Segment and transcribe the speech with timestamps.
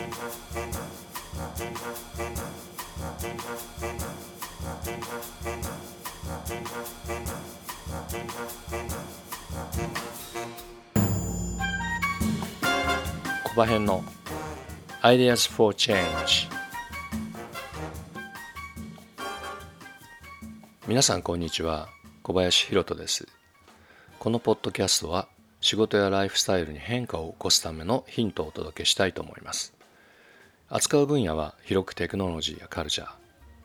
[0.00, 0.06] 小
[13.54, 14.02] 葉編の
[15.02, 16.48] Ideas for Change
[20.88, 21.90] 皆さんこんにちは。
[22.22, 23.28] 小林弘人です。
[24.18, 25.28] このポッドキャストは
[25.60, 29.79] 仕事やライフスタイルに変化を起こすためのヒントをお届けしたいと思います。
[30.70, 33.10] 扱う分野は広くテクノロジーやカルチャー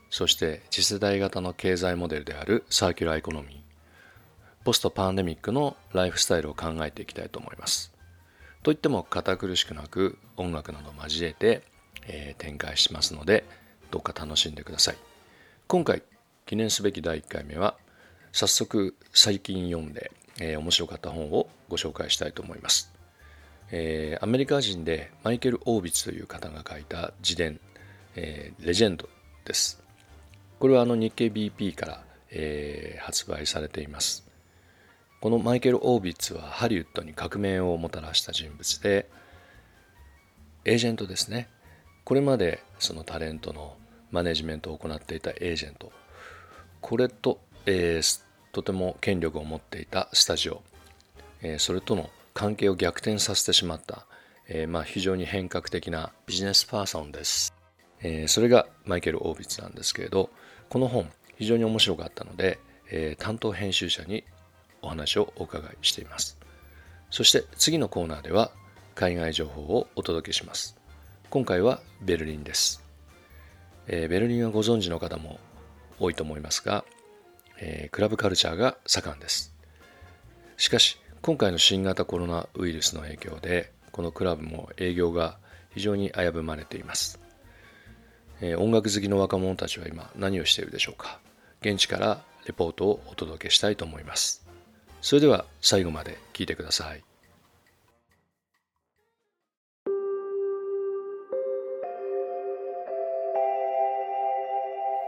[0.09, 3.65] そして次世代型の経済モデルであるサーキュラーエコノミー
[4.65, 7.93] ポストパンデミックのライフスタイルを考えていきたいと思います。
[8.63, 11.61] といっても堅苦しくなく音楽など交えて、
[12.07, 13.45] えー、展開しますので
[13.91, 14.97] どうか楽しんでください。
[15.67, 16.01] 今回
[16.47, 17.75] 記念すべき第1回目は
[18.31, 22.91] 早速最近読んで、えー、面白かった本をご紹介したいと思います、
[23.71, 27.59] えー、アメリカ人でマイケル・オービッツという方が書いた自伝、
[28.15, 29.09] えー、レジェンド
[29.45, 29.81] です。
[30.59, 34.25] これはあの日経 BP から、えー、発売されています。
[35.19, 39.09] このマイケル・オービッツはハリウッドに革命をもたらした人物で
[40.65, 41.49] エージェントですね。
[42.03, 43.75] これまでそのタレントの
[44.11, 45.91] マネジメントを行っていたエージェント。
[46.81, 48.21] これと、えー、
[48.51, 50.61] とても権力を持っていたスタジオ、
[51.41, 54.05] えー、それとの関係を逆転させてしまった、
[54.49, 57.55] えー、まあ、非常に変革的なビジネスパーソンです、
[58.03, 60.29] えそれがマイケル・オービッツなんですけれど
[60.69, 62.59] この本非常に面白かったので、
[62.91, 64.23] え担当編集者に
[64.81, 66.37] お話をお伺いしています。
[67.09, 68.51] そして次のコーナーでは
[68.95, 70.77] 海外情報をお届けします。
[71.29, 72.83] 今回はベルリンです。
[73.87, 75.39] えー、ベルリンはご存知の方も
[75.99, 76.85] 多いと思いますが、
[77.59, 79.53] えー、クラブカルチャーが盛んです。
[80.57, 85.39] しかし今回の新型コロナウイルスの影響でこのクラブも営業が
[85.73, 87.19] 非常に危ぶまれています、
[88.41, 91.19] えー、音楽好きの若者たちは今何をしているでしょうか？
[91.61, 94.45] 現地からレポートをお届けしたいと思います。
[95.01, 97.03] それでは最後まで聞いてください。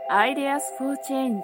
[0.10, 1.44] Ideas for Change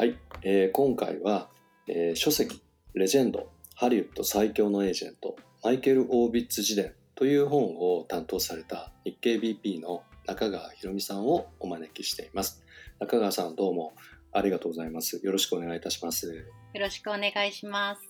[0.00, 1.50] はい、えー、今回は、
[1.86, 2.62] えー、書籍
[2.96, 12.64] 「レジェンドハリウッド最強のエージェントマイケル・オービッツ自伝」という本を担当された日経 BP の中川博美さんをお招きしています。
[12.98, 13.92] 中川さんどうも
[14.32, 15.20] ありがとうございます。
[15.22, 16.34] よろしくお願いいたします。
[16.34, 18.00] よろしくお願いします。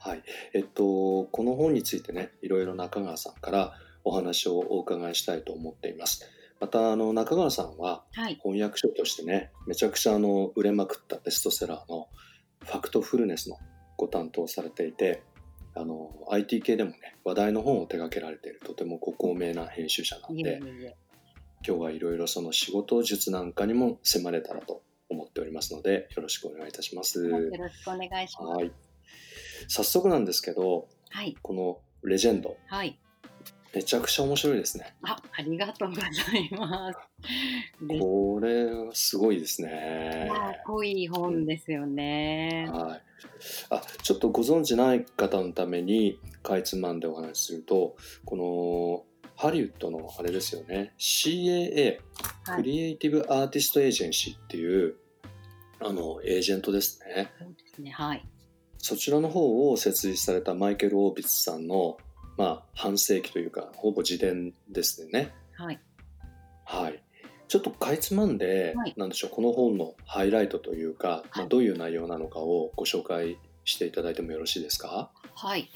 [0.00, 0.22] はい。
[0.52, 3.72] えっと、この本についてね、いろいろ中川さんから
[4.04, 6.30] お話をお伺いしたいと思っています。
[6.60, 8.04] また、あの、中川さんは、
[8.42, 12.08] 翻訳書としてね、はい、めちゃくちゃあの、売れまくったベストセラーの
[12.60, 13.58] ファクトフルネスの
[13.96, 15.22] ご担当されていて、
[15.76, 20.60] あの IT 系でもね話題の本を手掛けられているとてもご高名な編集者なんで
[21.66, 27.26] 今日はいろいろその仕事術なんかにも迫れたらと思っておりますのでよろしくお願いいたします。
[27.26, 28.56] よろしくお願いします。
[28.56, 28.72] はい、
[29.68, 32.98] 早速なんですけど、はい、このレジェンド、はい、
[33.74, 34.94] めちゃくちゃ面白いですね。
[35.02, 36.98] あ、ありがとうございます。
[37.98, 40.30] これはすごいですね。
[40.64, 42.68] 濃い本ですよね。
[42.72, 43.02] はい。
[43.70, 49.04] あ、ちょっとご存知ない方のためにかいつまんでお話しすると、この
[49.36, 50.94] ハリウッドのあれですよね。
[50.98, 51.98] CAA、
[52.46, 54.94] はい、クリエイティブアーティストエージェンシーっていう
[55.80, 57.32] あのエージェントですね。
[57.40, 57.90] そうですね。
[57.90, 58.24] はい。
[58.78, 61.96] そちらの方を設立されたマイケル・オービッツさんの
[62.36, 65.32] まあ、半世紀というか、ほぼ自伝ですね。
[65.52, 65.80] はい。
[66.64, 67.02] はい。
[67.46, 75.10] ちょっとかいつまんで、はい、なんでしょう、この本のハイライトというか、はい、まあ、どういう内容なのかをご紹介していただいてもよろしいですか？
[75.34, 75.70] はい。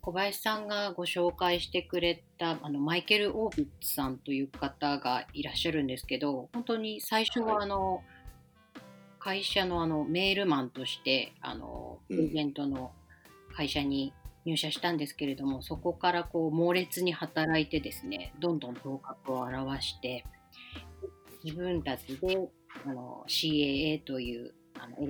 [0.00, 8.04] 小林さんがご紹介してくれたあのマイケル・オービッツさんという方がいらっしゃるんですけど本当に最初はあの、はい、
[9.18, 12.92] 会社のあのメールマンとしてあのプレゼントの
[13.54, 20.24] 会社に入社したんですけれどもそこからこう猛烈に働いてですねどんどん頭角を現して
[21.42, 22.38] 自分たちで
[22.86, 25.06] あの CAA というあのエ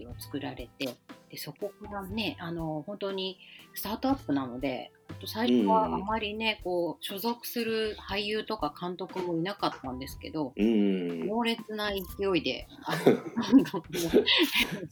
[0.00, 0.96] ルゴシーを作られて
[1.30, 3.38] でそこからねあの本当に
[3.74, 4.92] スタートアップなので
[5.26, 11.98] 最初はあまりね、こう所属する俳優とか監督もいなかったんですけど、猛烈な勢
[12.36, 12.68] いで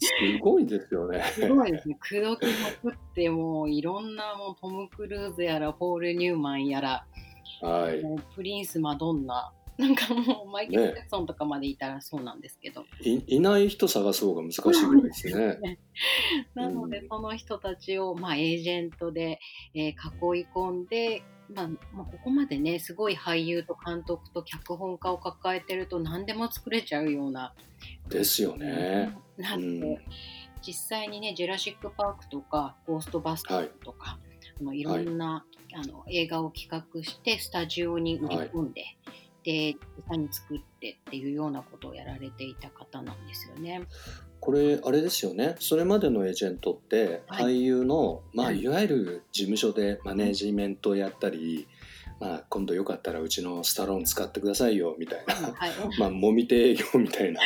[0.00, 1.22] すごいですよね。
[1.32, 1.96] すごいですね。
[2.00, 2.46] 口説き
[2.84, 7.06] まくってもういろんなもうトム・クルーズやらポール・ニューマンやら、
[7.60, 8.02] はい、
[8.34, 15.78] プリンス・マドンナ なんかもうマイケル・ジャクソンとかまでいたらそうなんですけど、いいない人探す方が難しいぐらいですね。
[16.54, 19.38] なのでその人たちを、まあ、エージェントで、
[19.74, 19.92] えー
[20.36, 21.22] 囲い込んで、
[21.54, 27.54] まあまあ、ここまでねすごい俳優と監督と脚本家を抱えてると何でも作れちゃうような。
[28.08, 29.16] ですよね。
[29.36, 29.98] なんで、うん。
[30.62, 35.44] 実際にね「ジュラシック・パーク」とか「ゴーストバスターズ」とか、い、あのいろんな、
[35.74, 38.86] あの映画を企画してスタジオに売り込んで、で
[39.46, 39.78] 実
[40.08, 43.82] 際に作ってっていうようなことをやられていた方なんですよね。
[44.40, 45.56] これあれですよね。
[45.60, 47.44] それまでのエージェントってはい。
[47.44, 48.60] 俳優の、まあ、はい。
[48.60, 51.68] いわゆる事務所でマネージメントをやったり、
[52.18, 55.70] まあ、今度よかったらうちのスタローン使ってくださいよみたいな、はい、
[56.00, 57.40] まあ、もみ手営業みたいな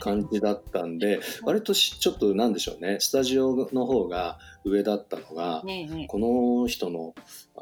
[0.00, 2.98] 感じだったんで割としちょっとなんでしょうね。
[3.00, 6.06] スタジオの方が上だったのが、ねえねえ。
[6.06, 7.14] この人の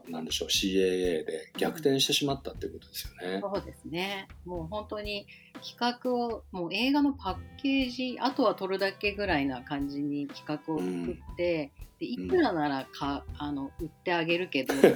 [0.08, 3.40] なんでしょう CAA で逆転してしまったっていうことですよね。
[3.40, 4.28] そうですね。
[4.44, 5.26] もう本当に
[5.62, 14.92] 企画を、もう映画のパッケージ、あとは撮るだけぐらいな感じに企画を作って、でいくらならか、あの売ってあげるけど、 あの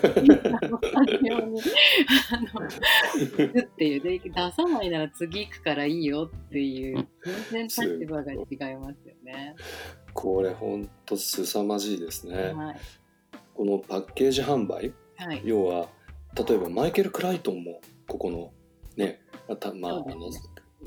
[2.67, 7.09] っていうで、出さないなら次行くからいいよっていう、
[7.51, 8.37] 全然立場が違
[8.73, 9.55] いますよね。
[10.13, 12.53] これ本当凄まじいですね。
[12.53, 12.77] はい。
[13.59, 15.43] このパッケージ販売はい。
[15.45, 15.89] 要は
[16.37, 18.53] 例えばマイケル・クライトンもここの
[18.97, 20.31] ねまたまああの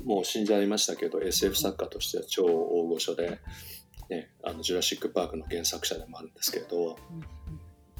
[0.06, 3.40] もう死んじゃいましたけど SF 作家としては超大御所で、
[4.08, 7.22] ね、あのジュラシック・パークの原作者でもあるんですけどうん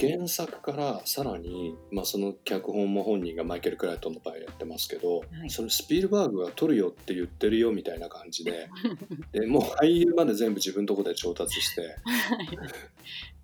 [0.01, 8.69] 原作からさらに、まあ、その脚本も本人がマイケル・クライトンの場合やってますけど、はいそのスピルバーグが撮るよって言ってるよみたいな感じで
[9.33, 11.97] でもう俳優まで全部自分のとこで調達して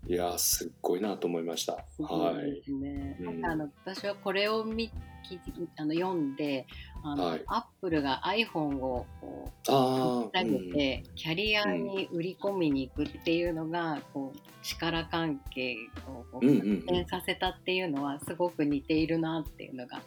[0.06, 1.85] いやーすっごいなと思いました。
[1.91, 3.17] すごはいいですね。
[3.21, 4.91] うんなんかあの私はこれを見
[5.37, 5.41] き
[5.77, 6.67] あの読んで、
[7.05, 7.43] あの、はい。
[7.47, 15.77] アップルが iPhone をこうああ、上げて、キャリアに売り込みに行くっていうのが、こう力関係
[16.07, 20.03] を発展させたっていうのはすごく似ているなっていうのが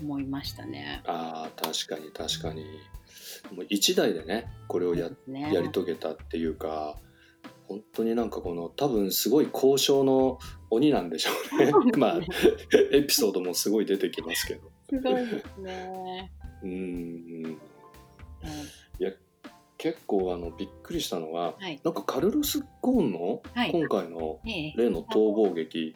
[0.00, 1.02] 思いましたね。
[1.06, 2.64] ああ確かに確かに。
[3.54, 5.52] もう一台でねこれをやね。
[5.52, 6.96] やり遂げたっていうか
[7.68, 10.38] 本当になんかこの多分すごい交渉の
[10.76, 11.72] 鬼なんでしょうね。
[11.96, 12.20] まあ
[12.92, 14.70] エピソードもすごい出てきますけど。
[14.88, 16.32] すごいですね。
[16.62, 16.70] うん。
[16.70, 17.60] うんうん
[19.78, 21.80] 結構あのびっくりしたのははい。
[21.84, 23.72] なんかカルロス・ゴーンのはい。
[23.72, 25.94] 今回の例の逃亡劇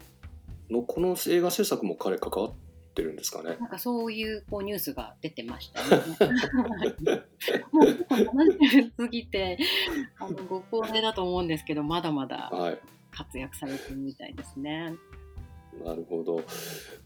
[0.71, 2.55] のこの映画制作も彼関わっ
[2.95, 3.57] てるんですかね？
[3.59, 5.89] なんかそういうこうニュースが出てましたね。
[7.73, 9.59] もう結構70過ぎて
[10.19, 12.51] あのご高齢だと思うんですけどまだまだ。
[12.53, 12.79] はい
[13.11, 14.95] 活躍されてるみたいですね。
[15.85, 16.43] なるほど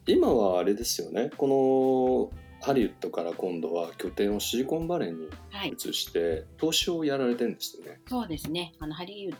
[0.07, 8.01] 今はあれですよねこのハリウッドから今度は拠点をシリコンバレーにはい、移して投資をやられてるんですよね。
[8.09, 8.73] そうですね。
[8.79, 9.37] あのハリウッ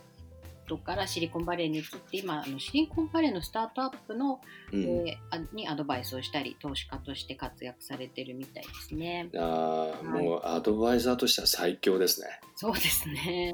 [0.67, 4.41] ドからシリコンバレーに移って今あのシリコンバレーのスタートアップの、
[4.71, 9.29] うんえーあにアドバイスをしたり投資家として活躍されてるみたいですね。
[9.35, 12.27] あーはいもうアドバイザーとしては最強ですね。
[12.55, 13.53] そうですね。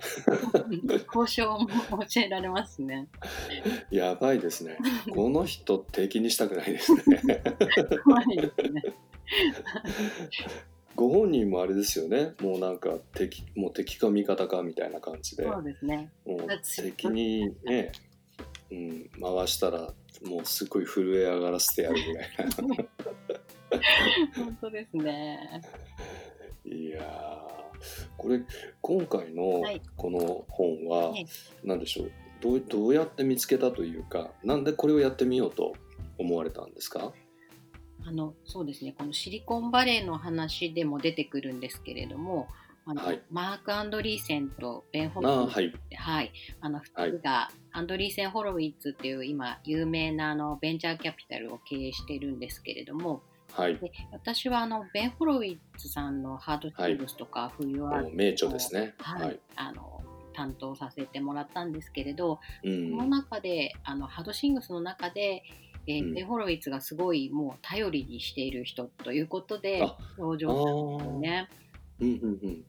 [1.13, 1.67] 交渉も
[2.07, 3.07] 教えられますね。
[3.89, 4.77] やばいですね。
[5.13, 7.01] この人敵にしたくないですね。
[8.03, 8.83] 怖いですね。
[11.01, 12.33] ご本人もあれですよね。
[12.41, 16.11] もうなんか敵もう敵か味方かみたいな感じで、そうですね。
[16.27, 16.39] もう
[16.75, 17.91] 敵にね、
[18.71, 19.91] うん、回したら
[20.23, 22.85] もうすごい震え上がらせてやるぐらいな。
[24.35, 25.61] 本当ですね。
[26.65, 27.05] いやー
[28.15, 28.39] これ
[28.81, 31.25] 今回のはいこの本はね
[31.63, 32.11] 何でしょう
[32.41, 35.73] どうどうやって見つけたというかなんでこれをやってみようと
[36.19, 37.11] 思われたんですか？
[38.05, 38.93] あのそうですね。
[38.97, 42.47] このシリコンバレーの話でも出てくるんですけれども、
[42.85, 43.21] あの、はい。
[43.29, 45.73] マーク・アンドリーセンとベン・ホあロウィッツーはい。
[45.95, 46.31] はい、
[46.61, 53.21] あの2人が、アンドリーセン・ホロウィッツっていう今有名なあのベンチャーキャピタルを経営してるんですけれども、
[53.53, 53.77] はい。
[53.77, 58.95] で私はあのベン・ホロウィッツさんのハードシングスとか冬は、もう名著ですね。
[58.97, 59.21] はい。
[59.21, 60.01] はい、あの
[60.33, 62.89] 担当させてもらったんですけれど、うん。
[62.89, 65.43] その中であのハードシングスの中で、
[65.87, 66.25] えーうん。
[66.25, 71.19] ホロウィッツがすごいもう頼りにしている人ということであ登場あしたんですよー。
[71.19, 71.49] ね。
[71.99, 72.63] うんうんうん。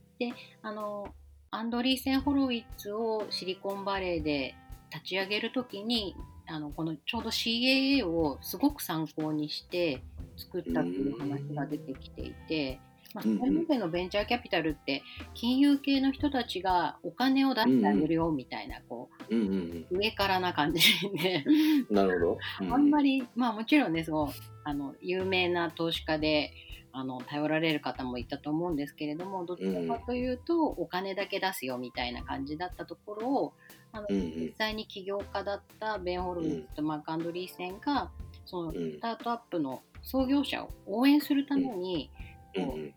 [0.62, 1.14] あの
[1.50, 4.54] アンドリーセン・ホロウィッツをシリコンバレーで
[4.92, 6.16] 立ち上げるときに
[6.46, 10.02] あのこのちょうど CAA をすごく参考にして
[10.36, 12.91] 作ったっていう話が出てきていて、うん
[13.24, 15.02] うんれまでのベンチャーキャピタルって
[15.34, 20.80] 金融系の人たちがお金を出してあげるよみたいなこうんうんう上からな感じ
[21.22, 21.44] で。
[21.88, 22.38] う んなるほど、う
[22.74, 24.28] あんまりまあもちろんねそう
[24.64, 26.52] あの有名な投資家で
[26.92, 33.52] あの頼られる方もいたと思うんですけれどもどちらかというと、お金だけ出すよみたいな感じだったところを
[33.92, 38.10] あの、実際に起業家だったベン・ホルムズとマーク・アンドリーセンが
[38.44, 38.92] そのうん。
[38.92, 42.31] スタートアップの創業者を応援するために、こうう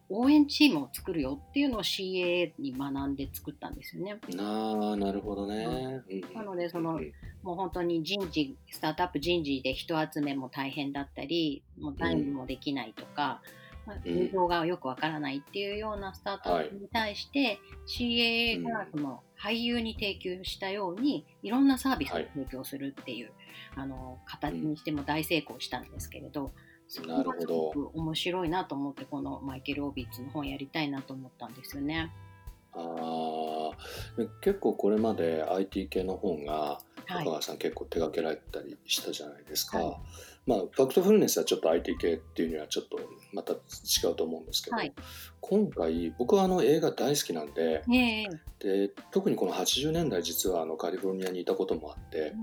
[0.10, 4.20] 応援チームを作るよっていうのを CAA に学んで作ったんですよね。
[4.30, 5.66] なあなるほどね。
[5.66, 6.34] うん。
[6.34, 7.12] なのでそのうん
[7.46, 13.44] もう本当に人事、スタートアップ人事で人集めも大変だったり、もう単位もできないとか、
[14.04, 22.30] 運動がよくわからないっていうようなスタートアップに対して、CAA がその俳優に提供したように、いろんなサービスをはい。
[22.34, 23.32] 提供するっていう、
[23.76, 26.52] あの形にしても大成功したんですけれど、
[26.88, 32.12] そるほどがすごく面白いなと思って、このマイケル・オビッツの本やりたいなと思ったんですよね。
[32.74, 33.72] あ
[34.42, 37.26] 結構これまで IT 系の本がはい。
[37.26, 39.98] 中川さん結構手掛けられたりしたじゃないですか、はい。
[40.48, 43.00] まあファクトフルネスはちょっと IT 系っていうにはちょっと
[43.32, 44.94] また違うと思うんですけど、はい。
[45.42, 48.28] 今回僕はあの映画大好きなんでね
[48.60, 52.34] で特にこの80年代実はあのカリフォルニアにいたこともあって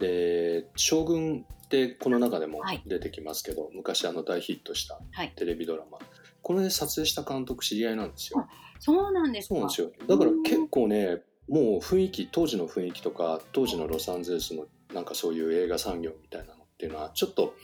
[0.00, 5.98] え、で将軍ってこの中でもはい出てきますけど、昔あの大ヒットしたはい、テレビドラマ
[6.40, 8.48] これで撮影した監督知り合いなんですよ。
[8.80, 9.54] そうなんですか。
[9.54, 17.54] そうなんですよだから結構ねもう雰囲気当時の雰囲気とか当時のロサンゼルスのなんかそういう映画産業みたいなのっていうのはちょっと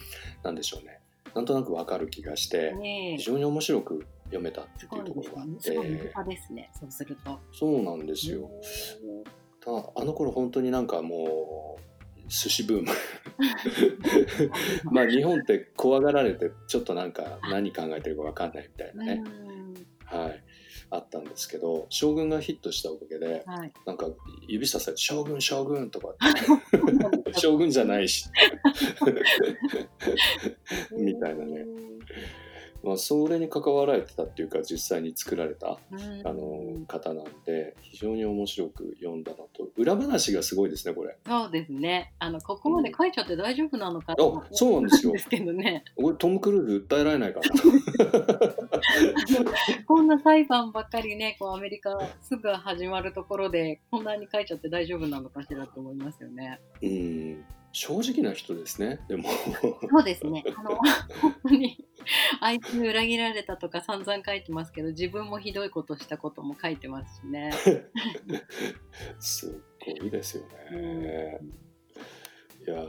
[0.42, 1.00] なんでしょうね
[1.34, 2.74] なんとなくわかる気がして
[3.16, 5.14] 非常に面白く読めたってすいうと。
[5.14, 6.70] ころがあってすごい身近ですね。
[6.78, 7.40] そうすると。
[7.52, 8.50] そうなんですよ
[9.64, 11.93] たあの頃本当になんかもう
[12.28, 12.88] 寿司ブーム。
[14.90, 19.74] まあ日本って怖がられてちょっとなんか何考えてるかわかんないみたいなね、うん。
[20.18, 20.42] はい。
[20.90, 23.72] あったんですけど将軍がヒットしたおかげではい。
[23.86, 24.08] なんか
[24.46, 26.14] 指さされて「将軍将軍」とか
[27.36, 28.28] 将軍じゃないし。
[30.96, 31.64] みたいなね。
[32.84, 36.26] まあそれに関わられてたっていうか実際に作られたうん。
[36.26, 41.16] あの方なんで非常に面白く読んだのと裏話がすごいですねこれ。
[41.26, 42.12] そうですね。
[42.18, 44.16] あのここまで書いちゃって大丈夫なのかあ
[44.52, 45.84] そうなんですよですけどね。
[45.96, 47.46] これトム・クルーズ訴えられないかな
[49.86, 56.60] こんな裁判ばっかりね、こうアメリカすぐ始まるところでこんなに書いちゃって大丈夫なのかしらと思いますよね。
[56.82, 59.28] うん正直な人ですねでも
[59.90, 60.44] そうですね。
[60.56, 60.76] あの
[61.20, 61.84] 本当に
[62.40, 67.52] あいつに裏切られたとか散々書いてますけど、自分もひどいことしたことも書いてますしね。
[69.18, 69.50] すっ
[70.00, 71.40] ごいですようんね。
[72.66, 72.86] いやー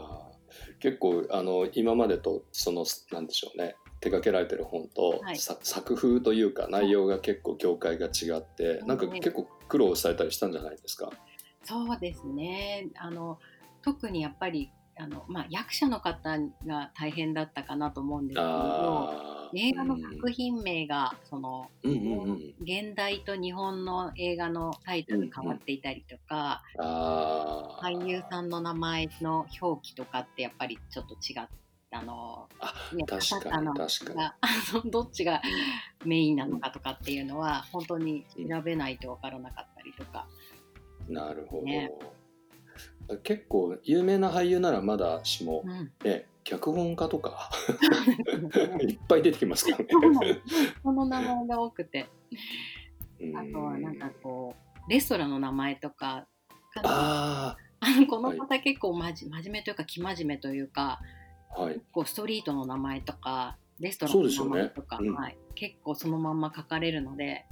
[0.80, 11.12] 結構あの今までとそのなんでしょうね手掛けられてる本と、はいさ作風というか内容が結構業界が違って、なんかね結構苦労されたりしたんじゃないですか？
[11.64, 12.90] そうですね。
[13.00, 13.40] あの
[13.86, 22.54] 特にやっぱりあの、まあ、役者の方が大変だったかなと思うんですけれど映画の作品名が、そのうんうんうん。
[22.62, 31.48] 現代と日本の映画のタイトル変わっていたりとか、あー俳優さんの名前の表記とかってやっぱりちょっと違っ
[31.90, 35.42] たのあね確かにカタカナ確かにがあのどっちが
[36.04, 40.28] メインなのかとかっていうのは本当に調べないと分からなかったりとか。
[41.08, 41.92] なるほど、ね
[43.24, 45.92] 結構有名な俳優ならまだしも、うん。
[46.04, 47.50] ね脚本家とか
[48.88, 50.42] いっぱい出てきますからね。
[50.84, 52.08] その名前が多くて。
[53.20, 53.38] うん。
[53.38, 54.56] あとはなんかこ
[54.88, 56.28] うレストランの名前とか
[56.84, 61.00] ああのこの方結構まじ真面目というか生真面目というか
[61.50, 61.82] あはい。
[61.92, 65.10] こうストリートの名前とかレストランの名前とか、ね。
[65.10, 65.16] うん。
[65.16, 67.46] はい、結構そのまんま書かれるので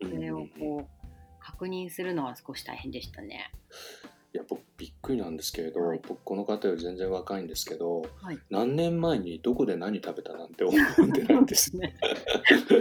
[0.00, 0.48] それをうん。
[0.48, 0.98] こう
[1.40, 3.50] 確認するのは少し大変でしたね。
[3.97, 3.97] い
[4.32, 11.96] や僕びっくりなんですけれど、はい僕この方より全然若いんですけどはい、何年前にどこで何食べたなんて思ってないんですね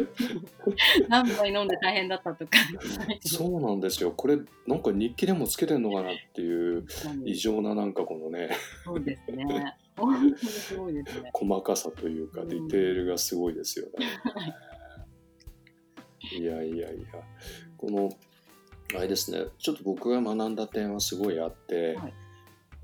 [1.08, 2.52] 何杯飲んで大変だったとか。
[3.22, 4.38] そうなんですよこれ
[4.68, 6.86] なんか日記でもつけてんのかなっていう
[7.26, 8.50] 異常ななんかこのね
[8.84, 9.76] そうですね。
[9.98, 11.32] 本当にすごいですね。
[11.34, 14.06] 細かさというかうんディテールがすごいですよね。
[16.38, 17.08] いやいやいや
[17.78, 18.10] この
[18.96, 19.46] あれですね。
[19.60, 22.14] ちょっと僕が学んだ点はすごいあって、はい。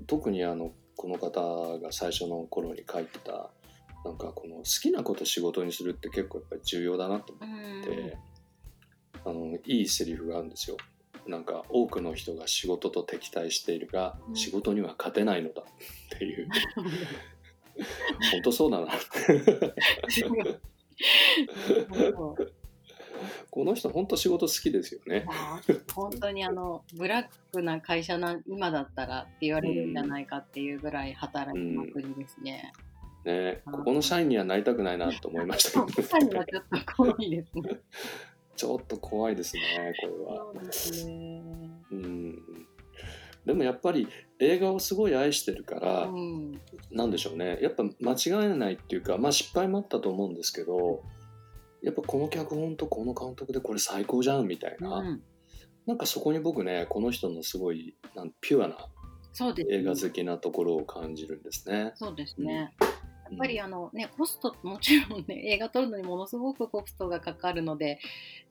[0.06, 3.50] 特にあのこの方が最初の頃に書いてた
[4.04, 7.80] なんかこの好きなこと仕事にするって結構やっぱり重要だなと思うん。
[7.82, 8.18] って、
[9.24, 10.76] あのいいセリフがあるんですよ。
[11.26, 14.36] なんか多くの人が仕事と敵対しているが、うん。
[14.36, 15.64] 仕事には勝てないのだっ
[16.18, 16.48] ていう。
[18.30, 18.86] 本当そうだな
[23.50, 25.24] この人本当仕事好きですよね。
[25.26, 25.60] まあ
[25.94, 32.72] 本当にあの ブラックな会社な今だったらって言われるんじゃないかっていうぐらい働きまくりですね。
[33.24, 37.80] ねここの社員にはなりたくないなと思いましたけど、 確かにはちょっと怖いですね。
[38.56, 40.70] ちょっと怖いですねこれは。
[40.70, 41.42] そうね。
[41.90, 42.42] うん
[43.44, 46.60] でもやっぱり映画をすごい愛してるから、うん。
[46.90, 51.02] なんでしょうねやっぱ間違えないっていうかまあ失敗もあったと思うんですけど
[51.84, 55.22] やっぱこの脚本とこの監督でこれ最高じゃんみたいな、うん、
[55.86, 58.76] なんかそこに僕ねこの人のすごいなんピュアな
[59.68, 61.92] 映画好きなところを感じるんですね。
[61.96, 62.72] そうですね。
[62.80, 62.86] や
[63.30, 67.98] やっぱりあのね、コスト、もちろんね、 映画撮るのにものすごくコストがかかるので、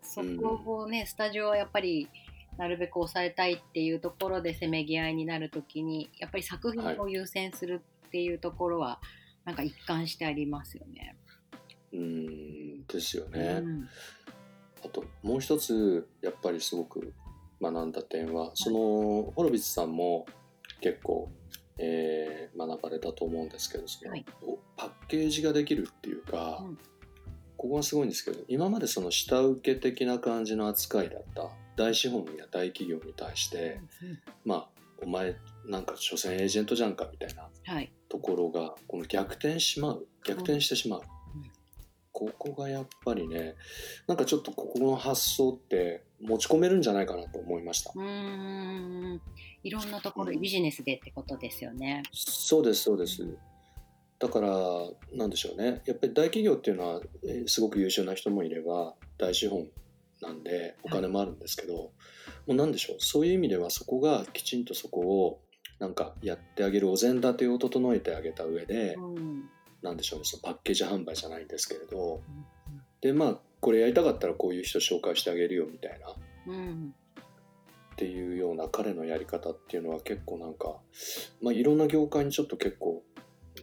[0.01, 2.09] そこをね、スタジオはやっぱり
[2.57, 8.99] なるべく抑えたいっていうところでせめぎ合いになるときに、やっぱり作品を優先するっていうところは、
[9.45, 11.15] なんか一貫してありますよね。
[11.93, 13.61] うんですよね。
[13.63, 13.87] うん。
[14.85, 17.13] あともう一つやっぱりすごく
[17.61, 20.25] 学んだ点はそのホロビッツさんも
[20.81, 21.31] 結構、
[21.77, 24.25] えー学ばれたと思うんですけどその、はい。
[24.41, 26.77] おパッケージができるっていうか、うん。
[27.57, 33.79] ここがすごいんですけど今までその下請け的な感じの扱いだった大資本や大企業に対して、
[34.43, 34.67] まあ
[35.01, 37.91] お前なんか所詮エージェントじゃんかみたいなはい。
[38.09, 41.07] ところがこの逆転しまう逆転してしまう、うん
[42.13, 43.55] ここがやっぱりね
[44.07, 49.21] なんかちょっとここの発想って持ち込めるんじゃないかなと思いました、うーん。
[49.63, 52.03] いろんなところでビジネスでってことですよね。
[52.13, 53.27] そうですそうです
[54.19, 54.49] だから
[55.11, 59.67] なんでしょうねやっぱり大企業っていうのは、えーすごく優秀な人もいれば大資本
[60.21, 61.91] なんでお金もあるんですけど、も
[62.47, 65.41] うなんでしょうそういう意味ではそこがきちんとそこを
[65.79, 69.49] なんかやってあげるお膳立てを整えてあげた上で、うん。
[69.93, 72.21] なんでしょうねそのパッケージ販売じゃないんですけれど
[73.01, 76.13] でまあこれやりたかったらこういう人紹介してあげるよみたいなっ
[76.47, 76.95] うん。
[77.95, 80.77] ていうような彼のやり方っていうのは結構なんか、
[81.41, 83.03] まあ、いろんな業界にちょっと結構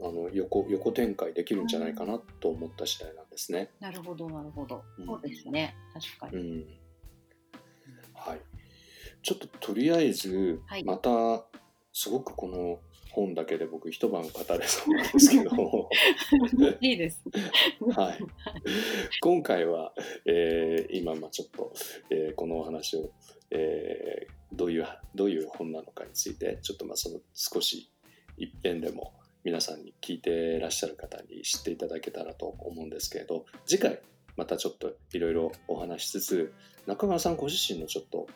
[0.00, 3.70] あの横横展開できるんじゃないかなと思った次第なんですね。
[3.80, 5.02] なるほど、なるほどう。
[5.02, 5.74] んそうですね。
[5.92, 6.42] 確かに。
[6.42, 6.66] うん
[8.14, 8.40] はい、
[9.22, 11.44] ちょっととりあえずはいまた
[11.92, 12.78] すごくこの
[13.12, 15.88] 本だけで僕一晩語れそうなんですけど。
[16.80, 17.22] いいです。
[17.94, 18.18] はい、
[19.20, 19.92] 今回は、
[20.26, 21.72] えー今まあちょっと、
[22.10, 23.10] えーこのお話を、
[23.50, 27.88] えーどういうどういう本なのかについてちょっとまあその少し
[28.36, 34.00] 一遍でも皆さんに聞いてらっしゃる方に知っていただけたらと思うんですけれど次回
[34.36, 36.52] またちょっといろいろお話しつつ
[36.86, 38.26] 中川さんご自身のちょっと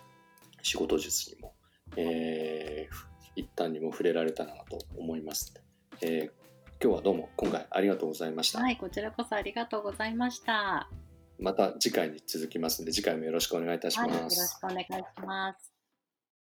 [0.63, 1.55] 仕事術にも、
[1.97, 5.55] えー一旦にも触れられたらなと思います。
[6.01, 6.45] えー
[6.83, 8.61] 今日はどうも今回ありがとうございました。
[8.61, 10.91] はい、こちらこそありがとうございました。
[11.39, 14.61] また次回に続きますので次回もよろしくお願いいたしはい、よろします。
[14.61, 14.93] くお願いし
[15.25, 15.55] ま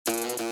[0.07, 0.52] す。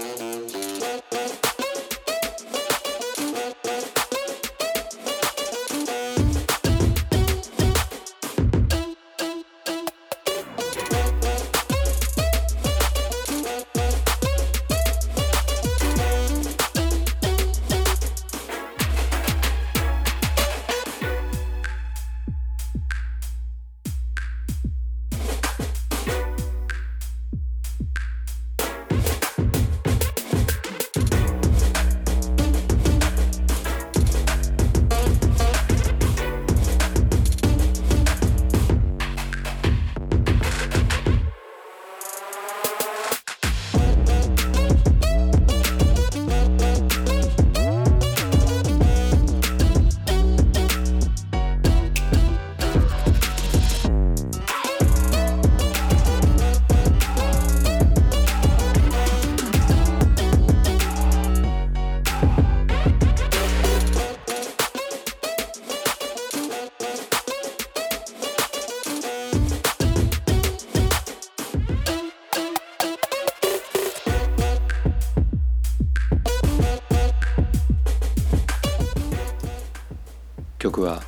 [80.81, 81.03] 曲は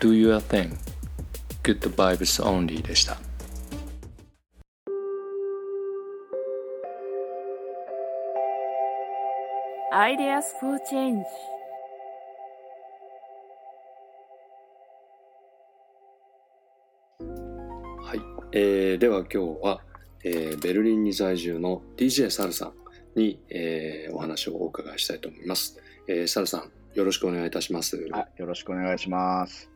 [0.00, 0.76] Do Your Thing
[1.62, 3.18] Good Vibes Only でした。
[9.90, 11.24] Ideas for Change
[18.02, 18.20] はい、
[18.52, 19.80] えーでは今日は、
[20.24, 22.72] えーベルリンに在住の DJ サルさん
[23.18, 25.78] に、えーお話をお伺いしたいと思います。
[26.06, 27.96] えーサルさんよろしくお願いいたします。
[28.10, 29.70] はい、よろしくお願いします。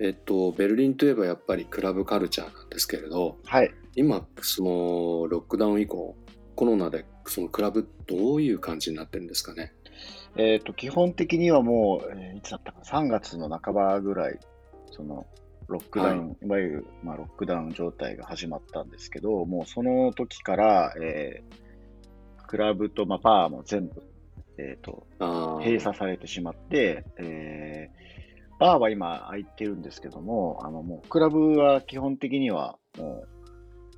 [0.00, 3.70] えっとベルリンといえばやっぱりクラブカルチャーなんですけれどはい。
[3.94, 6.16] 今そのロックダウン以降
[6.54, 9.74] コロナでそのクラブどういう感じになってるんですかね？
[10.36, 14.38] えっ、と、基本的にはもう、えーいつだったかな、3月の半ばぐらい、
[14.92, 15.26] その、
[15.66, 21.68] ロックダウン、い、わゆる、まあ、ロックダウン状態が始まったんですけど、もうその時から、えー
[22.48, 24.02] クラブと、まあ、バーも全部、
[24.58, 25.62] えっ、と、ああ。
[25.62, 28.08] 閉鎖されてしまって、えー
[28.58, 33.28] バーは今空いてるんですけども、あのもうクラブは基本的にはもう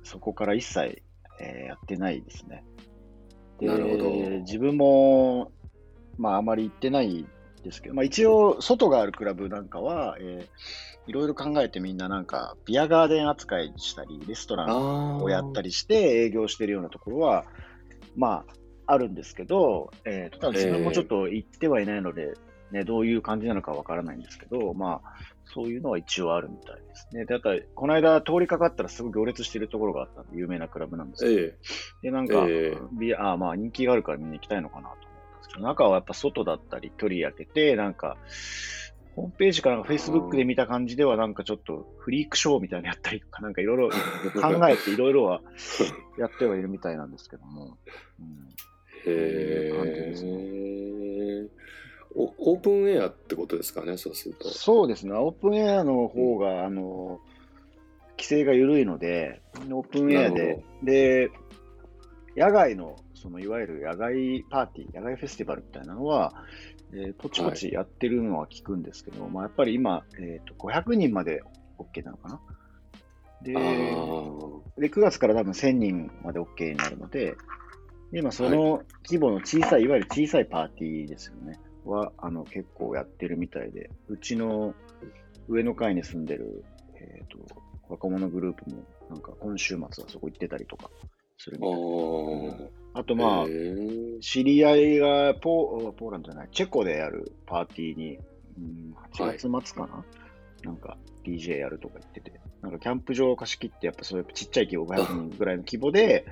[0.03, 1.01] そこから一切、
[1.39, 2.63] えーやってないですね。
[3.59, 4.09] でなるほど
[4.41, 5.51] 自分も、
[6.19, 7.25] まああまり行ってない
[7.63, 15.17] ですけど、まあ一応外があるクラブなんかは、えーいろいろ考えてみんななんかビアガーデン扱いしたり、レストラン。
[15.21, 17.45] をやったりして営業してるようなところは、
[18.15, 18.53] まあ、
[18.91, 22.33] あるんですけど、えーとただ自分もちょっと行ってはいないので、
[22.71, 25.13] ね、どういう感じなのかわからないんですけど、まあ、
[25.45, 27.25] そういうのは一応あるみたいですね。
[27.25, 31.55] で、あとは、この間通りかかったらすごい行列してるところがあったんで、有名なクラブなんですけど、ええ。
[32.03, 38.17] で、なんか、ええビアあまあ人気があるからみんな行きたいのかなと思うんですけど、中はやっぱ外だったり、距離開けて、なんか、
[39.15, 45.41] ホームページかなんか Facebook で見た感じではなんかちょっとフリークショーみたいなのやったりとか、なんかいろいろ考えていろいろは
[46.17, 47.77] やってはいるみたいなんですけども。
[48.19, 48.47] うん
[49.05, 51.61] へいう感じですえ。
[52.13, 54.49] おオープンエアってことですかね、そうすると。
[54.49, 57.19] そうですね、オープンエアの方が、あの、
[58.17, 61.31] 規制が緩いので、オープンエアで、で、
[62.35, 66.33] 野外の、そのいわゆる野外パーティー、野外フェスティバルみたいなのは、
[66.93, 71.41] えーポチポチやってるのは聞くんですけど、まあやっぱり今、えーと、500人まで
[71.77, 72.39] OK なのかな？
[73.41, 73.53] で。
[73.53, 77.35] で、9月から多分1000人まで OK になるので、で、
[78.13, 81.59] 今その規模の小さい、いわゆる小さいパーティーですよね。
[81.85, 84.75] は、あの、結構やってるみたいで、うちの
[85.47, 86.63] 上の階に住んでる、
[86.95, 87.37] えっ、と、
[87.89, 90.89] 若者グループも、なんか今週末はそこ行ってたりとか
[91.37, 92.99] するみたいああ。
[92.99, 93.45] あとまあ、
[94.19, 98.19] 知り合いがポー、ポーランドじゃない、チェコでやるパーティーに、
[98.57, 100.05] うん、8月末かな、
[100.63, 106.25] なんか DJ やるとか言ってて、なんかキャンプ場を貸し切って、やっぱそういうちっちゃい規模、500人ぐらいの規模で、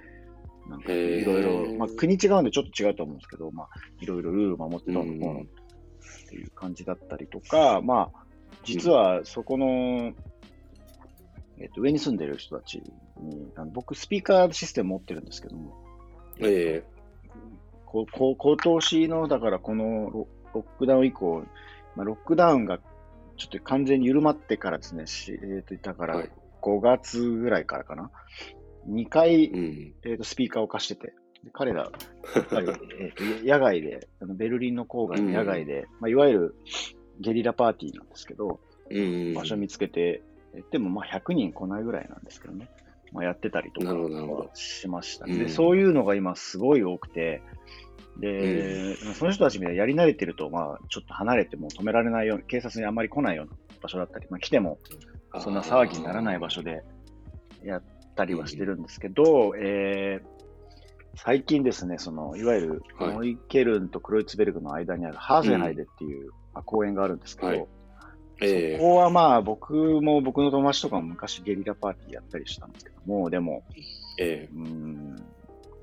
[0.69, 3.67] なんかいろいへろ、ーまあ国違うんでちょっと違うと思うんですけど、まあ
[3.99, 8.25] いろいろルール守ってどうのこうっていう感じだったりとか、まあ
[8.63, 10.13] 実はそこの、
[11.59, 12.81] えっと、上に住んでる人たち
[13.19, 15.75] に、あの僕スピーカーシステム持ってるんですけども、
[16.39, 16.83] え
[17.85, 21.43] ここ今年の、だからこのロロックダウン以降、
[21.95, 22.79] まあ、ロックダウンが
[23.37, 26.29] ちょっと完全に緩まってからですね、しえー、とだからはい。
[26.61, 28.11] 5月ぐらいからかな、
[28.87, 29.93] 2回、えうん。
[30.03, 31.13] えー、とスピーカーを貸してて、
[31.43, 31.91] で彼ら、
[32.35, 32.67] やっぱり、
[32.99, 36.55] えーと野外で、あのベルリンの郊外の野外で、まあ、いわゆる
[37.19, 39.33] ゲリラパーティーなんですけど、うん。
[39.33, 40.21] 場所見つけて、
[40.53, 42.69] えでもまあ100人来ないぐらいなんですけどね、
[43.11, 45.25] まあ、やってたりとかしました。
[45.25, 45.39] ね、うん。
[45.39, 45.49] で。
[45.49, 47.41] そういうのが今すごい多くて、
[48.19, 54.77] で、その人たちみたいにやり慣れてると、まあ、ちょっと離れても止められないように、警察にあんまり来ないような場所だったり、まあ、来ても
[55.39, 56.83] そんな騒ぎにならない場所で
[57.63, 57.83] やっ
[58.19, 60.39] たりはしてるんですけど、えー
[61.15, 63.13] 最近ですね、そのいわゆるはい。
[63.13, 67.67] ノイケルンとクロイツベルグの間にあるハーゼンハイデっていう、まあ公園があるんですけど、はい。
[68.41, 73.63] えそこはまあ僕も僕の友達とかも昔ゲリラパーティーやったりしたんですけども、でも、
[74.17, 75.15] ええうーん、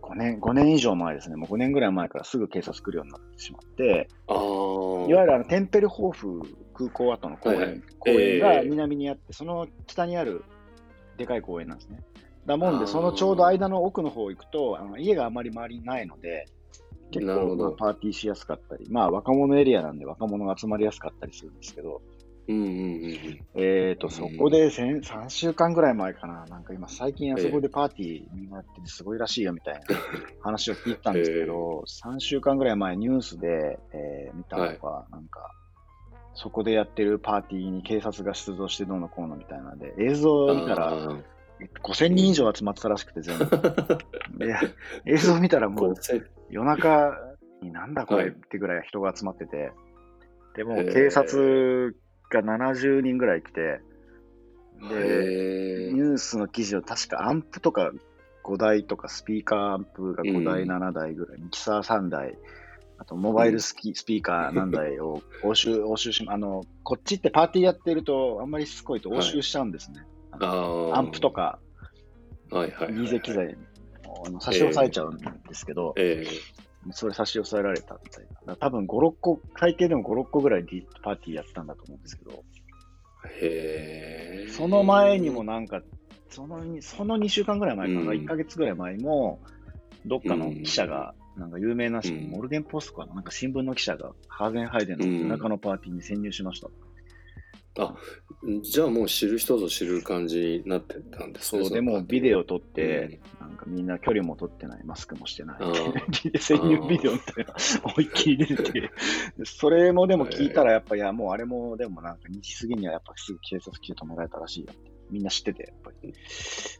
[0.00, 4.36] 5年、5年以上前ですね、もう5年ぐらい前からすぐ警察来るようになってしまって、ああ。
[4.36, 6.40] いわゆるあのテンペルホーフ
[6.72, 7.82] 空港跡の公園、はいはい。
[7.98, 10.44] 公園がええ南にあって、その北にある
[11.18, 12.00] でかい公園なんですね。
[12.46, 16.46] だもんで、そのちょうど間の奥の方行くと、あの家があまり周りにないので、
[17.10, 22.02] 結構まあパーティーしやすかったり、まあ若者エリアなんで若者が集まりやすかったりするんですけど、
[22.48, 29.80] うんうんうんえーと、そこで先3週間ぐらい前かな、なんか今最近あそこでパーティーみんなやっててすごいらしいよみたいな
[30.40, 35.50] 話を聞いたんですけど、3週間ぐらい前ニュースで、えー見たのが、なんか、
[36.34, 40.50] そこでやってるパーティーに警察が出動してどうのこうのみたいなので、映像うん。
[40.50, 41.16] を見たらあ
[41.82, 43.44] 5000人以上集まってたらしくて全部。
[43.48, 43.98] ー
[44.38, 44.54] で、
[45.06, 45.94] 映像見たらもう
[46.50, 47.18] 夜中
[47.62, 48.30] になんだこれはい。
[48.30, 49.72] ってぐらい人が集まってて、
[50.54, 51.96] でも警察
[52.30, 53.80] が70人ぐらい来て、
[54.90, 57.92] で、へニュースの記事を確かアンプとか
[58.44, 60.70] 5台とかスピーカーアンプが5台、うん。
[60.70, 62.36] 7台ぐらい、ミキサー3台、
[62.98, 70.06] あとモバイルスキ、スピーカー何台を押収、押収し、あの、こっちってパーティーやってると、あんまりしつこいと押収しちゃうんですね。
[70.40, 71.58] アンプとか、
[72.50, 73.20] はいはいはい。
[73.20, 73.56] 機材
[74.26, 76.26] あの差し押さえちゃうんですけど、え
[76.92, 78.56] それ差し押さえられたみたいな。
[78.56, 82.44] 多分5、6個、最低でも5、6個ぐらい D パーティーやったんだと思うんですけど、
[83.40, 84.50] えへえ。
[84.50, 85.82] その前にもなんか、
[86.30, 89.40] そのにその2週間ぐらい前かな、うん1ヶ月ぐらい前にも、
[90.04, 93.14] どっかの記者がなんか有名なし、うんモルゲンポストかな？
[93.14, 96.68] なんか新聞の記者がハーゲンハイデンの夜中のパーティーに潜入しました。
[98.62, 101.64] じゃあもう知る人ぞ知る感じになってたんですね。
[101.64, 105.58] そう、でもビデオ撮って、なんかみんな距離も撮ってない、マスクもしてない。
[106.38, 108.90] 潜 入ビデオみたいな、思いっきり出て。
[109.44, 114.72] それもでも聞いたら、やっぱ、いや、もうあれも、でもなんか2時過ぎにはやっぱすぐ警察来て止められたらしいよ。
[115.10, 116.14] みんな知ってて、やっぱり。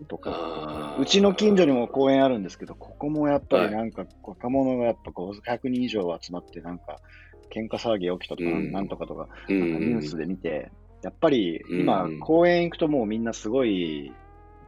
[0.08, 7.00] とか、うちの近所にも公園あるんですけど、ここもやっぱりなんか若者がやっぱ500人以上集まって、なんか
[7.52, 8.72] 喧嘩騒ぎが起きたとか、うん。
[8.72, 9.60] なんとかとか、うん。
[9.60, 9.80] なん。
[9.80, 10.70] かニュースで見て、
[11.06, 11.80] やっぱりうん。
[11.80, 14.12] 今、公園行くともうみんなすごい、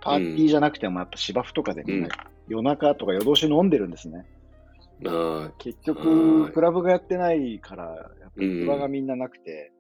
[0.00, 2.10] パーティーじゃなくてもやっぱ芝生とかでみんなうん
[2.48, 4.24] 夜中とか夜通し飲んでるんですね。
[5.06, 8.60] あ結は局、いクラブがやってないから、やっぱうん。
[8.60, 9.72] り場がみんななくて、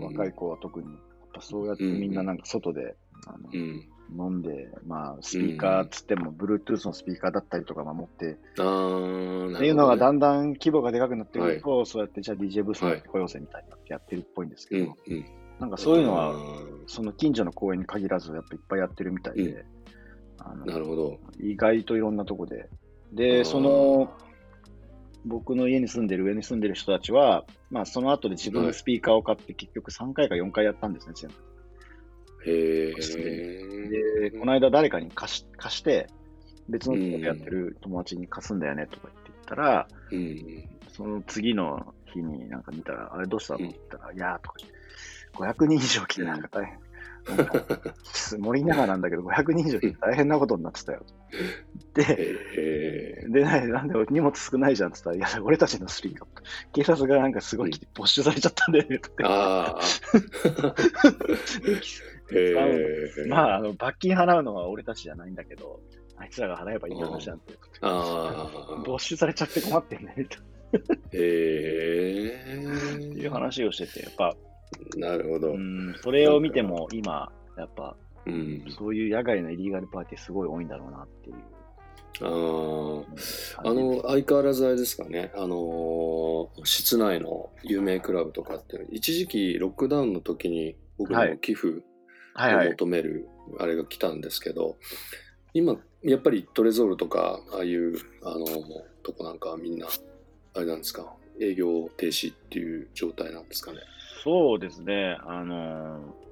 [0.00, 0.98] 若い子は特に、やっ
[1.34, 3.88] ぱそうやってみんななんか外で、あのうん。
[4.18, 14.94] 飲んで、まあ、スピーカーっつっても、Bluetooth のスピーカーだったりとか守って、あっていうのがだんんだん規模がでかくなってくると、そうやってじゃあ DJ ブースに行ってこようぜみたいになってやってるっぽいんですけど。
[15.60, 16.34] なんかそういうのは、あ
[16.86, 19.66] その近所の公園に限らず、やっぱいっぱいやってるみたいで、う
[20.38, 21.18] あーなのるほど。
[21.40, 22.68] 意外といろんなとこで。
[22.72, 22.76] あ
[23.12, 24.12] で、ーその、
[25.24, 32.50] 僕の家に住んでる、上に住んでる人たちは、まあ、その後で自分でスピーカーを買って、結局3回か4回やったんですね、全部。
[32.50, 32.92] へ
[33.90, 34.30] で、え。
[34.38, 36.06] この間誰かに貸し貸して、
[36.68, 40.68] 別のところでやってる友達に貸すんだよねとか言って言ったら、うん。
[40.92, 44.75] その次の日になんか見たら、あれどうしたのって言ったら、いやーとか言って、
[45.36, 46.78] 500人以上来てなんか大変。
[47.36, 47.64] なんか
[48.38, 51.04] 森の中なんだけど、500人以上来て大変なことになってたよ。
[51.94, 53.24] で。
[53.28, 56.28] で、ななんで荷物少ないじゃんって言ったら、いや、俺たちのスピーカー。
[56.72, 59.80] 警察がなんかすごい来て没収されちゃったんだよねとか。
[63.28, 65.80] まあ、あの、罰金払うのは俺たちじゃないんだけど、
[66.16, 67.58] あいつらが払えばいい話じゃんって。
[68.84, 70.38] 没収されちゃって困ってんねと
[71.12, 72.28] へい
[73.20, 73.28] うえ。
[73.28, 74.34] 話をしてて、やっぱ、
[74.96, 75.56] なるほどう。
[75.56, 78.64] ん、それを見ても今、やっぱ、うん。
[78.76, 81.36] そういう野外のイリーガルパーティーすごい多いんだろうなっていう。
[82.22, 82.30] ああ。
[82.30, 83.06] うん
[83.58, 91.72] あの、相変わらずあれですかね、あのー室内の有名クラブとかって、一時期ロックダウンの時に僕らも寄付を。
[92.38, 94.76] 求めるあれが来たんですけど、
[95.54, 98.46] 今、やっぱりトレゾールとか、ああいう、あの
[99.02, 99.86] とこなんかはみんな、
[100.54, 103.78] あれなんですか、営業停止っていう状態なんですかね？
[104.22, 106.26] そうですね、あのー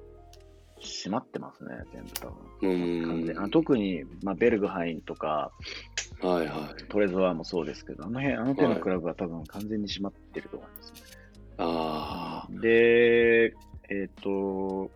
[0.85, 2.35] 閉まってますね、全部多分。
[2.61, 3.07] うーん。
[3.07, 5.51] 完全あ特に、まあ、ベルグハインとか、
[6.21, 6.83] はいはい。
[6.89, 10.99] トレゾワーもそうですけど、あの辺、あの手のクラブは多分完全に閉まってると思いますね。
[11.57, 13.53] あで、
[13.89, 14.91] えっ、と、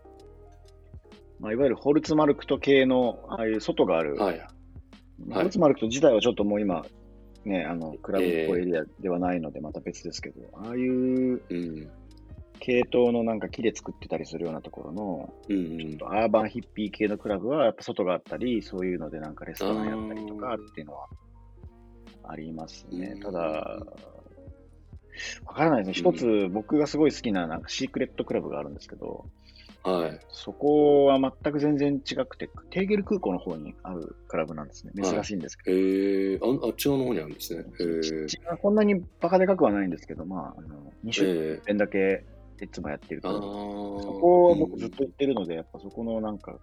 [1.39, 4.25] まあ、いわゆるホルツマルクト系の、ああいう外がある、あ。
[4.25, 4.47] はい。
[5.31, 6.85] ホルツマルクト自体はちょっともう今、
[7.45, 11.89] ね、あの、クラブっぽいエリアではないので、また別ですけど、ああいううん。
[12.59, 15.79] 系統のなんか木で作ってたりするようなところの、うん。
[15.79, 21.07] ちょっとアーバンヒッピー系のクラブは、やっぱ外があったり、そういうのでなんかレストランやったりとかっていうのは
[22.23, 23.19] ありますねうん。
[23.21, 23.39] ただ、
[25.45, 26.11] わからないですね。
[26.11, 29.25] 一つ僕がすごい好きななんかシークレットクラブがあるんですけど、
[29.83, 30.19] はい。
[30.29, 34.91] そこは全く全然違くて、テーゲル空港の方にあるクラブなんですね。
[35.01, 35.77] 珍しいんですけど。
[35.77, 37.63] へえ、ああっち側の方にあるんですね。
[37.63, 41.29] へちっちゃこんなにバカでかくはないんですけど、まあ、あの2週え。
[41.29, 42.25] ええ間だけ
[42.65, 43.33] いつもやってるああ。
[43.33, 46.57] とそこは僕ずっと行ってるので、やっぱそこのなんか、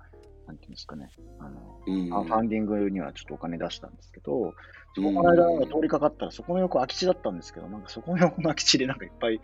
[0.47, 4.55] なんていうんですかね、あの、うん、あファンディングにはちょっとお金出したんですけど、
[4.95, 9.41] そこの間通りかかったら、そこの横空き地だったんですけど、なんかそこの横の空き地でなんかいっぱい、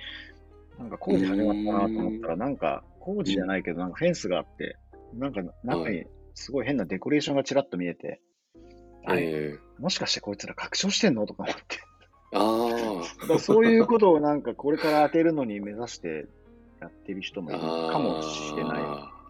[0.79, 4.77] なんか工事始まったなと思ったら、なんか工事じゃないけど、なんかフェンスがあって、
[5.15, 8.21] なんか中にすごい変なデコレーションがちらっと見えて、
[9.05, 9.59] あれええ。
[9.81, 11.81] もしかしてこいつら拡張してんのとか思って。
[12.35, 16.27] あそういうことをなんかこれから当てるのに目指して
[16.83, 17.91] やってる人もいるあ。
[17.93, 18.83] かもしれない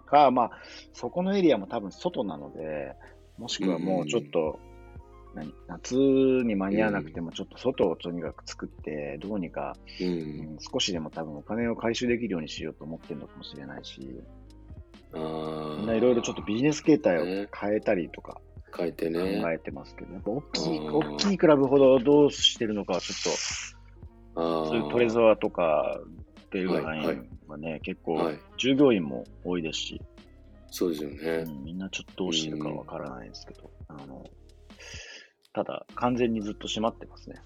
[0.06, 0.50] か、まあ、
[0.92, 2.94] そこのエリアも多分外なので、
[3.38, 4.58] もしくはもうちょっと、
[5.34, 10.04] 何夏に間に合わなくても、ちょっと外をとにかく作って、どうにか、う。
[10.04, 14.00] うんん少しでも多分お金を回収できるようにしようと思ってるのかもしれないし。
[15.14, 18.40] みんないろいろちょっとビジネス形態をね変えたりとか
[18.74, 19.42] 書いて考ね。
[19.54, 23.32] えてますけど、やっぱ大きい、うん大きいクラブほどどうしてるのかはちょっ
[24.34, 24.68] と。
[24.68, 26.00] そういうトレゾアとか、
[26.52, 28.38] ベルガハイはいンはね、結構はい。
[28.58, 30.00] 従業員も多いですし、
[30.70, 31.16] そうですよね。
[31.46, 34.24] うんみんなちょっとどうしてるかわからないですけど、あの、
[35.52, 37.36] ただ完全にずっと閉まってますね。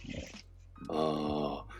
[0.88, 1.76] ああ。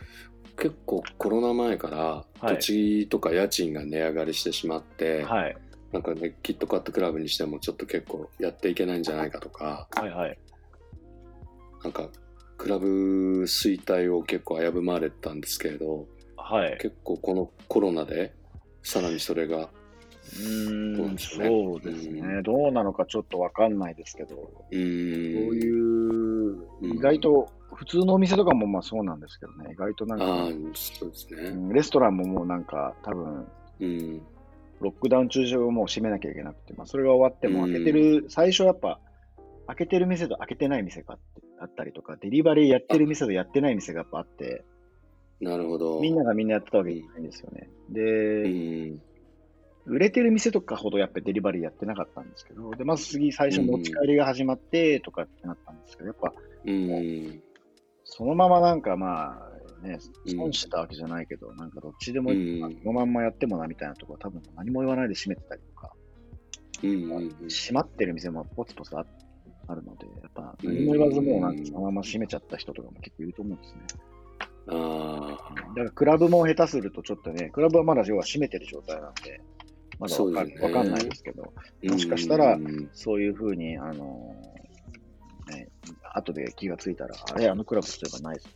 [0.59, 5.57] 結構コロナ前からはい土地とか家賃が値上がりしてしまって、はい。
[5.91, 10.37] なんかね、キットカットクラブにしてもちょっと結構やっていけないんじゃないかとか、はいはい。
[11.83, 12.09] なんか
[12.57, 16.07] クラブ衰退を結構危ぶまれたんですけれど
[16.49, 16.77] はい。
[16.79, 18.33] 結構このコロナで
[18.83, 19.69] さらにそれが
[20.35, 21.47] うーん、どうでしょうね。
[21.47, 22.41] そうですね。
[22.41, 25.73] どうなのかちょっとわかんないですけど、うそういう、
[26.81, 26.91] うん。
[26.93, 30.25] 意外と、普通のお店とかもまあそうなんですけどね、意外となんか、
[30.73, 31.41] そうですね。
[31.49, 33.47] うんレストランももうなんか、多分、
[33.79, 34.21] うん。
[34.79, 38.99] ロックダウン中上もう閉めなきゃいけなくて、まあ、それが終わっても開けてる、最初やっぱ、
[39.67, 44.63] 開けてる店と開けてない店があってあったりとか、デリバリーやってる店とやってない店がやっぱあって、
[45.39, 47.69] なるほどみんながみんなやってたわけじゃないんですよね。
[47.91, 49.01] うで、ん
[49.85, 56.33] 売れてる店とかほどやっぱりデリバリーやってなかったんですけど、で、まず次最初持ち帰りが始まってとかってなったんですけど、やっぱ
[56.65, 57.41] うん
[58.03, 59.33] そのままなんかま
[59.83, 65.91] あね、うん損してたわけじゃないけど、なんかどっちでもうんこのまんまやってもなみたいなところ多分何も言わないで閉めてたりとか、
[66.83, 69.05] うんうん閉まってる店もポツポツあ
[69.67, 73.81] あるので、やっぱ何も言わずもうなんかそのまま閉めちゃった人とかも結構いると思うんですね。
[74.69, 75.37] あ
[75.69, 79.41] だからクラブも下手するとちょっとね、クラブはまだ要は閉めてる状態なんで、
[79.99, 80.55] まだわか,、ね。
[80.61, 82.89] わかんないですけど、あもしかしたらうん。
[82.93, 85.69] そういうふうに、あのーね、
[86.13, 88.49] 後で気がついたら、あれ、あのクラブそういえばないぞ。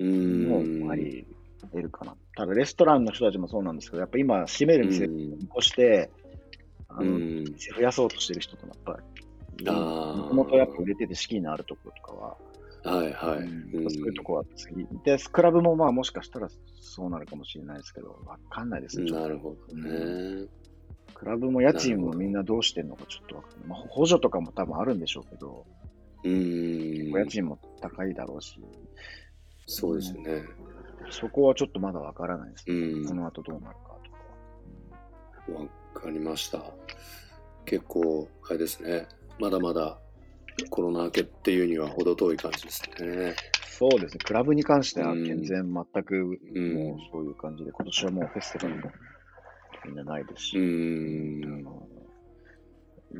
[0.00, 0.48] うん。
[0.80, 1.26] もうあり
[1.70, 2.14] 得るかな。
[2.36, 5.16] ただ、レストランの人たちもそうなんですけど、やっぱ今、閉める店うん。
[5.16, 6.10] 見越して、
[6.88, 7.44] あのうん。
[7.44, 8.98] 店増やそうとしてる人とやっぱ
[9.58, 12.36] り、もともとやっぱ売れてて資金のあるところとかは、
[12.86, 14.86] はいはいうんそういうとこは次。
[15.04, 16.48] で、クラブもまあもしかしたら
[16.80, 19.10] そうなるかもしれないですけど、わかんないですね。
[19.10, 20.46] なるほどね
[21.14, 23.68] クラブも家賃もみんなどうしてんのかちょっとわかんない。
[23.68, 25.64] まあ、補助とかも多分あるんでしょうけど、
[26.24, 28.60] うん家賃も高いだろうし、
[29.66, 30.44] そうですよね
[31.10, 32.76] そこはちょっとまだわからないですね。
[32.76, 33.96] うんこの後どうなるか
[35.46, 35.60] とか。
[35.60, 36.62] わかりました。
[37.64, 39.06] 結構、あれですね。
[39.38, 39.98] まだまだ
[40.70, 43.34] コロナ明けっていうには程遠い感じですね。
[43.78, 48.90] そうですね、クラブに関してはうん全然全くうんもうそういう感じで、今年はもうフェスティバルも
[49.84, 50.60] みんなないですし、い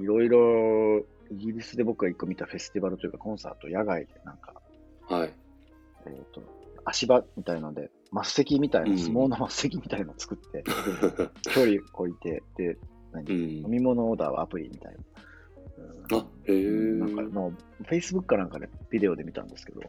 [0.04, 4.54] ろいろイギリスで僕が一個見たフェスティバルというかコンサート、野外でなんか、
[5.08, 5.32] はい。
[6.06, 6.42] えっ、と、
[6.84, 10.64] 足場みたいので、末席みたいな、うん相撲の末席みたいなのを作って、
[11.50, 12.78] 距離置いて、で、
[13.12, 13.66] 何、うん飲。
[13.68, 14.98] み物オーダーはアプリみたいな。
[15.78, 16.54] うんあ、へえ。
[16.54, 17.52] なんかの、
[17.84, 19.80] Facebook かなんかでビデオで見たんですけど、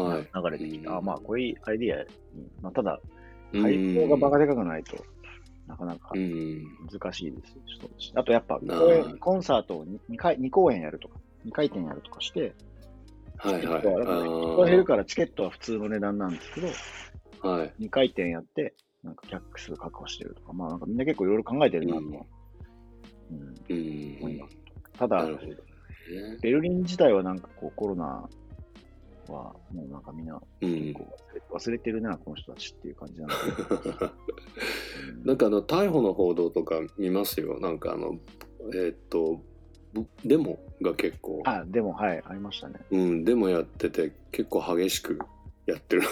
[0.00, 0.28] はい。
[0.34, 2.02] 流れてきて、うんあ、まあ、こういうアイディア
[2.36, 3.00] に、まあ、ただ、
[3.52, 4.96] うん会場がバカでかくないと
[5.66, 6.62] なかなかうん。
[6.90, 7.52] 難しいです
[7.98, 12.54] し、あとやっぱ公演、コンサートを 2, 回2公演やるとか、2回転やるとかして、
[13.36, 13.80] はいはい。
[13.80, 17.74] 人が減るからチケットは普通の値段なんですけど、はい。
[17.80, 22.24] 2回転やって、なんか客数確保してるとか、まあなんかみんな結構いろいろ考えてるなと、うんうん。
[24.20, 24.56] 思います。
[24.98, 25.38] ただね。
[26.40, 28.28] ベルリン自体はなんかこうコロナ
[29.28, 30.92] はもうなんかみんなうん。
[30.94, 31.06] こ
[31.50, 33.34] う忘れてるな、この人たちっていう感じなんで。
[35.18, 37.58] う んなんかあの逮捕の報道とか見ますよ。
[37.60, 38.18] なんかあの、
[38.74, 39.40] えーっと、
[39.92, 42.80] ぶデモが結構、あ、でもはい、ありましたね。
[42.90, 45.18] うん、デモやってて結構激しく
[45.66, 46.08] やってるな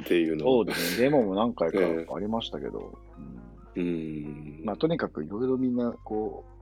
[0.00, 3.44] っていうのをそうですね、デモも何回かええありましたけど、うん
[3.76, 4.60] うん。
[4.64, 6.53] まあ、とにかくいろいろみんな、こう、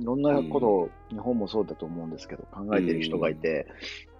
[0.00, 3.66] いろんなことを、日本もそうだと思うんですけど、考えてる人がいて、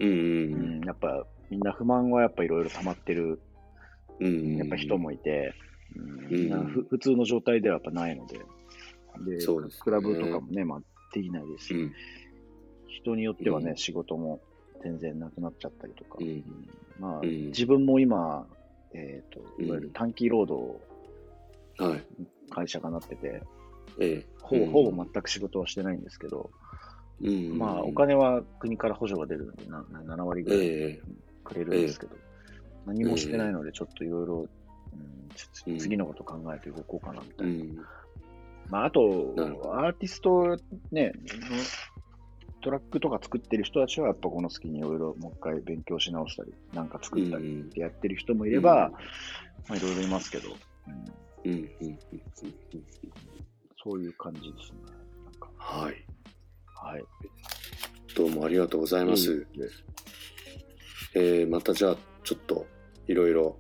[0.01, 3.41] うんやっぱみんな不満はやっぱいろいろ溜まってる、
[4.21, 4.57] うん。
[4.57, 5.55] やっぱ人もいて、
[6.31, 8.39] うんふ普通の状態ではやっぱないので、
[9.27, 9.81] でそうですね。
[9.85, 10.81] クラブとかもね、まあ、
[11.13, 11.93] できないですし、うん。
[12.89, 13.77] 人によってはね、うん。
[13.77, 14.41] 仕事も
[14.83, 16.29] 全然なくなっちゃったりとか、うん。
[16.29, 16.45] うん
[16.99, 17.47] まあ、うん。
[17.47, 18.47] 自分も今、
[18.95, 20.79] えー、とうんいわゆる短期労働
[21.79, 22.05] はい。
[22.51, 23.43] 会社がなってて、
[24.01, 24.27] ええ。
[24.41, 26.51] ほぼほぼ全く仕事はしてないんですけど、
[27.21, 27.59] うん。
[27.59, 31.03] まあ、お金は国から補助が出るので、なな7割ぐらいええ。
[31.45, 32.17] くれるんですけど、
[32.87, 34.49] 何もしてないので、ちょっといろいろ、うん
[35.79, 37.53] 次のこと考えて動こうかなみたいな。
[37.53, 37.77] うん。
[38.69, 39.01] まあ、あと
[39.75, 40.57] アーティスト
[40.91, 41.13] ね、
[42.63, 48.91] トラックとか作ってる人たちは、やっぱこの月にいろいろもう一回勉強し直したり、なんか作ったりうんってやってる人もいれば、
[49.69, 50.49] まあ、いろいろいますけど、
[51.45, 51.69] うん、うん。
[51.83, 51.99] うん。
[53.87, 54.79] うんそういう感じですね。
[55.57, 56.05] はい。
[56.75, 57.05] はい。
[58.15, 59.47] どうもありがとうございます。
[61.15, 62.67] えーまたじゃあ、ちょっと
[63.07, 63.57] いろいろ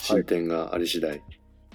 [0.00, 1.22] 進展があり次第、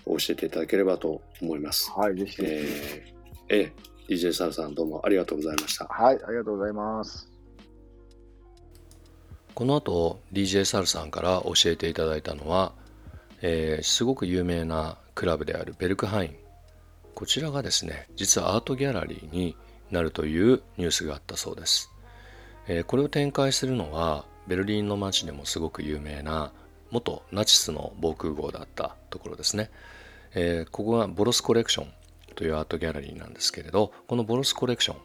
[0.06, 1.91] 教えていただければと思います。
[1.91, 2.52] はい、ぜひぜひ。
[2.52, 5.86] えー、えー DJ サルさんどうもありがとうございました。
[5.86, 7.30] はい、ありがとうございます。
[9.54, 12.74] この後 DJ サルさんから教えていただいたのは、
[13.41, 16.47] えーすごく有名なクラブであるベルクハイン
[17.18, 19.57] こちらがですね実はアートギャラリーに
[19.89, 21.91] なるというニュースがあったそうです、
[22.68, 26.51] えーこれを展開するのはベルリンの街でもすごく有名な
[26.91, 29.72] 元ナチスの防空壕だったところですね、
[30.36, 31.88] えー、ここがボロスコレクション
[32.36, 34.97] というアートギャラリーなんですけれどこのボロスコレクション、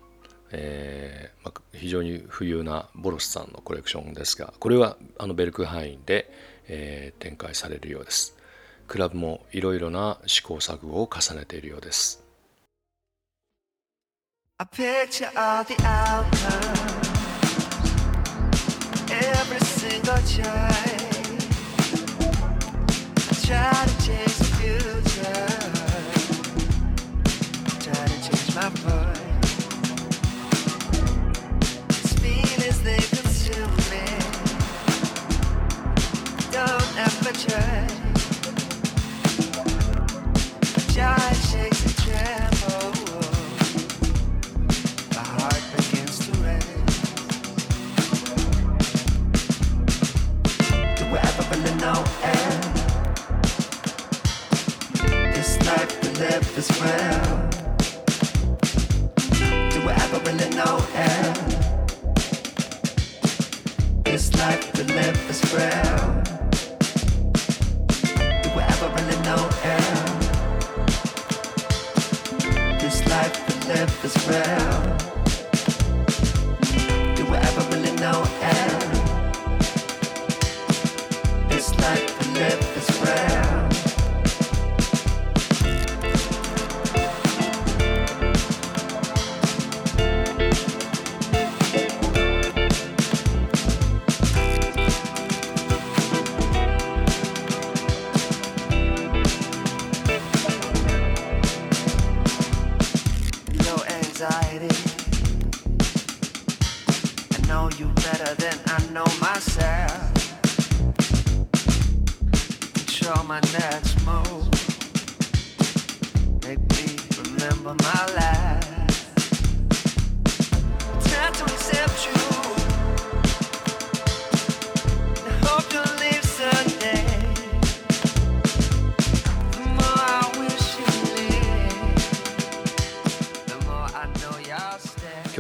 [0.50, 6.30] えーまあ、非常に富裕なボロスさんのコレクションですがこれはあのベルクハインで、
[6.68, 8.36] えー、展開されるようです。
[8.88, 12.22] クラブもいろいろな試行錯誤を重ねているようです。
[40.94, 41.81] shine, shake.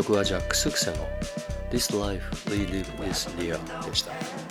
[0.02, 0.96] 曲はジャック・スクセの
[1.70, 4.41] This Life We Live Is Real でした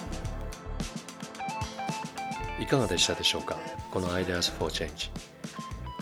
[2.71, 3.57] かがでしたでしょうか？
[3.91, 5.11] この Ideas for Change、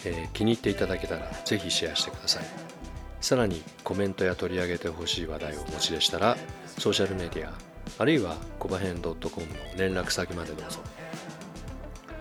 [0.06, 2.44] えー気に入っていただけたらぜひシェアしてください。
[3.22, 6.38] さらにコメントや取り上げてほしい話題をお持ちでしたら
[6.78, 7.54] ソーシャルメディア
[7.98, 9.18] あるいはコバヘン .com の
[9.78, 10.80] 連絡先までどうぞ。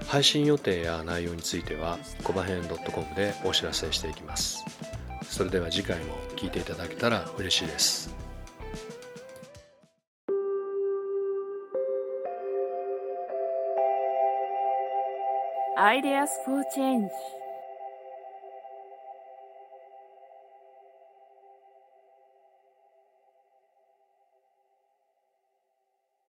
[0.07, 4.64] 配信予定や内容についてはコバヘン .com でお知らせしていきます。
[5.22, 8.16] それでは次回も聞いていただけたら嬉しいです。
[15.81, 17.14] アイデアスフォーチェンジ。